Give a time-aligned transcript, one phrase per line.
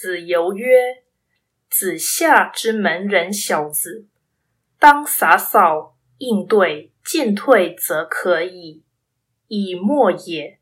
[0.00, 1.02] 子游曰
[1.68, 4.06] ：“子夏之门人小子，
[4.78, 8.84] 当洒扫应对，进退则可以。
[9.48, 10.60] 以莫也。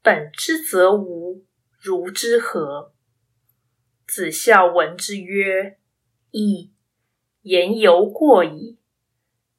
[0.00, 1.44] 本之则无，
[1.76, 2.92] 如之何？”
[4.06, 5.78] 子夏闻之曰
[6.30, 6.70] ：“亦
[7.42, 8.78] 言犹过矣。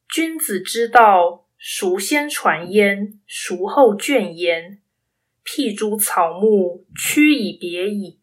[0.08, 3.20] 君子之道，孰先传焉？
[3.28, 4.82] 孰后倦焉？
[5.44, 8.22] 辟诸草木，趋以别矣。”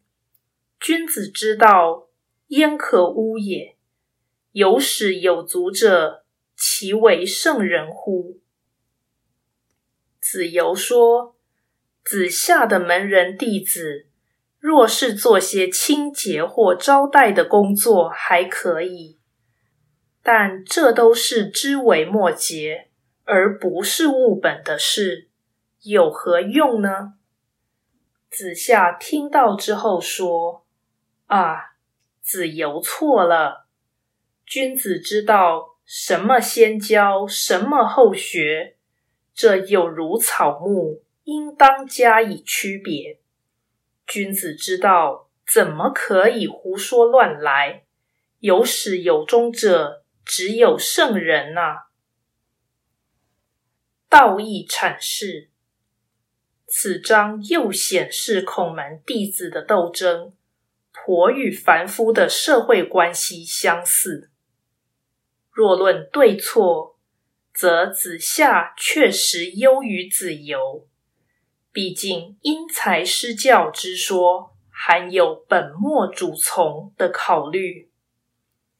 [0.87, 2.07] 君子之道，
[2.47, 3.75] 焉可污也？
[4.53, 6.23] 有始有足者，
[6.55, 8.39] 其为圣人乎？
[10.21, 11.35] 子游说：
[12.05, 14.07] 子夏的门人弟子，
[14.59, 19.17] 若是做些清洁或招待的工作，还可以；
[20.23, 22.87] 但这都是枝微末节，
[23.25, 25.27] 而不是务本的事，
[25.81, 27.15] 有何用呢？
[28.29, 30.63] 子夏听到之后说。
[31.27, 31.75] 啊，
[32.21, 33.67] 子游错了。
[34.45, 38.77] 君子之道，什么先教，什么后学，
[39.33, 43.19] 这有如草木，应当加以区别。
[44.05, 47.83] 君子之道，怎么可以胡说乱来？
[48.39, 51.87] 有始有终者，只有圣人呐。
[54.07, 55.49] 道义阐释，
[56.65, 60.31] 此章又显示孔门弟子的斗争。
[61.07, 64.29] 佛与凡夫的社会关系相似。
[65.49, 66.99] 若论对错，
[67.53, 70.85] 则子夏确实优于子游。
[71.71, 77.89] 毕竟因材施教之说，含有本末主从的考虑。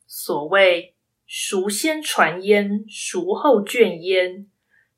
[0.06, 4.48] 所谓“孰先传焉，孰后倦焉？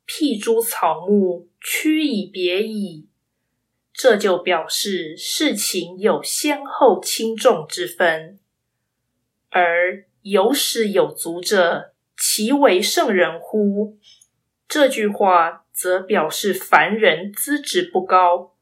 [0.03, 3.07] 辟诸草木，趋以别矣。”
[4.01, 8.39] 这就表示事情有先后轻重之分，
[9.49, 13.97] 而有始有足者，其为圣人乎？
[14.69, 18.55] 这句话则表示凡人资质不高，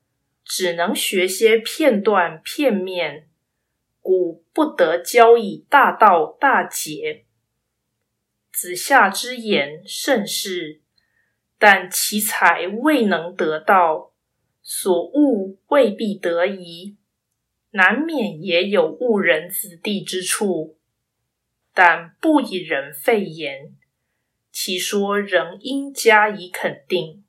[0.44, 3.30] 只能学些片段片面，
[4.02, 7.26] 故不得教以大道大节。
[8.52, 10.82] 子夏之言甚是，
[11.60, 14.14] 但其才未能得到。
[14.70, 16.98] 所恶未必得宜，
[17.72, 20.78] 难免也有误人子弟之处，
[21.74, 23.78] 但不以人废言，
[24.52, 27.24] 其说仍应加以肯定。